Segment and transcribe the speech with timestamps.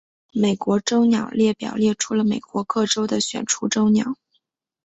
[0.33, 4.15] 美国州鸟列表列出了美国各州的选出州鸟。